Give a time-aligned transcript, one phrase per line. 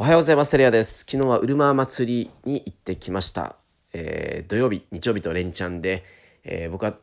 [0.00, 0.50] おはようございます。
[0.50, 1.00] テレアです。
[1.00, 3.56] 昨日はうるま祭りに行ってきました。
[3.92, 6.04] えー、土曜日、日曜日と連チャンで、
[6.42, 6.94] えー、僕は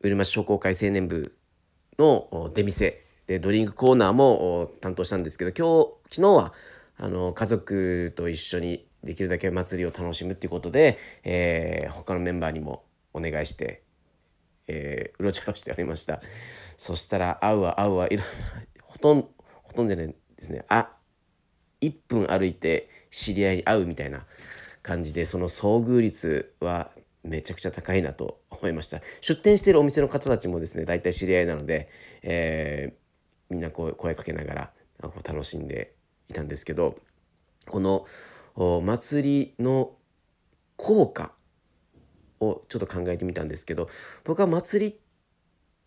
[0.00, 1.32] うるま市商工会青年部
[2.00, 2.96] の出店
[3.28, 6.52] でドリンクコーナーも担当したんですけど、今日、昨日は
[6.96, 12.82] あの家族と一緒にできるだけ祭りを楽しむっていうことで、えー、他のメンバーにも
[13.14, 13.84] お願いして、
[14.66, 16.20] えー、うろちょろしておりました。
[16.76, 18.24] そしたら、会うわ、会うわ、いろ
[18.82, 19.30] ほとんど、
[19.62, 20.64] ほとんどじゃないですね。
[20.68, 20.90] あ
[21.80, 24.24] 1分歩いて知り合いに会うみたいな
[24.82, 26.90] 感じでその遭遇率は
[27.22, 29.00] めちゃくちゃ高いなと思いました。
[29.20, 31.88] 出店しているお店の方たちもですね大体知り合いなので、
[32.22, 34.70] えー、みんなこう声かけながら
[35.02, 35.94] こう楽しんで
[36.28, 36.96] いたんですけど
[37.66, 38.06] この
[38.82, 39.92] 祭りの
[40.76, 41.32] 効果
[42.40, 43.88] をちょっと考えてみたんですけど
[44.24, 45.09] 僕は祭りって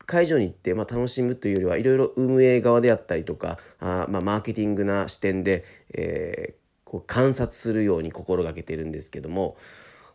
[0.06, 5.64] 会場に行って、まあ、楽しむというよりはいろいろ運営側であったりとかあ、まあ、マーケティングな視点で、
[5.94, 9.56] えー、こう観察するように心がけてるんですけども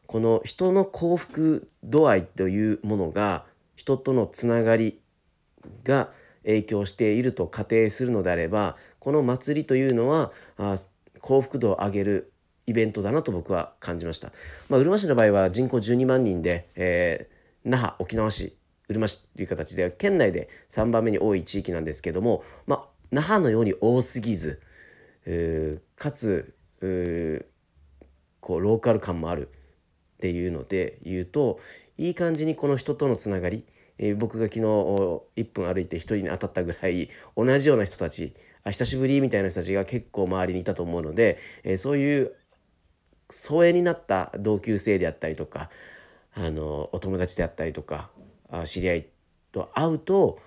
[0.06, 3.44] この人の幸福度合いというものが
[3.76, 5.00] 人とのつながり
[5.84, 6.10] が
[6.44, 10.76] 影響していると仮定するのであればこの祭りというのはあ
[11.20, 12.32] 幸福度を上げる
[12.66, 14.30] イベントだなと僕は感じました。
[14.68, 18.57] まあ、うるま市の場合は人口12万人で、えー、那覇沖縄市
[18.88, 24.60] うるま市という形で県内で3番目に多い地域なんですけども、まあ、那覇のように多すぎず
[25.96, 26.54] かつ
[28.40, 29.48] こうローカル感もある
[30.16, 31.60] っていうので言うと
[31.96, 33.64] いい感じにこの人とのつながり、
[33.98, 35.22] えー、僕が昨日1
[35.52, 42.32] 分歩いて1人に当たったぐらい同じような人たちあ久しぶりみたいな人たちが結構周りにいたと思うので、えー、そういう
[43.30, 45.68] 疎遠になった同級生であったりとか
[46.34, 48.10] あのお友達であったりとか
[48.64, 49.06] 知り合い
[49.52, 50.40] と会うと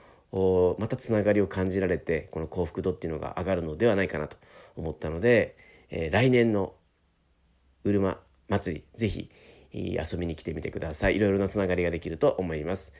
[0.79, 4.37] またつながりを感じられてこの幸福度っていうのが上がるのではないかなと
[4.75, 5.57] 思ったので、
[5.89, 6.73] えー、来年の
[7.83, 9.29] うるま祭りぜひ
[9.73, 11.15] 遊びに来てみてください。
[11.15, 12.93] いろいろなつながりができると思います。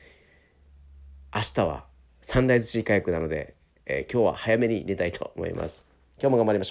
[1.34, 1.86] 明日は
[2.20, 3.54] サンライズシーカヤックなので、
[3.86, 5.86] えー、今日は早めに寝たいと思います。
[6.20, 6.70] 今日も頑張りましょ